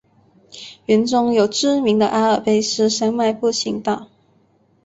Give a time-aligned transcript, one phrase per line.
[0.87, 4.09] 园中有知名的阿尔卑斯山脉步行道。